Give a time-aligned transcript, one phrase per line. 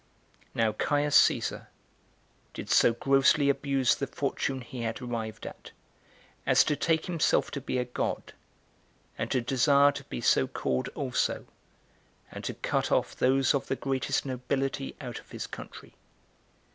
[0.53, 0.65] 1.
[0.65, 1.67] Now Caius Caesar
[2.55, 5.69] did so grossly abuse the fortune he had arrived at,
[6.43, 8.33] as to take himself to be a god,
[9.15, 11.45] and to desire to be so called also,
[12.31, 15.93] and to cut off those of the greatest nobility out of his country.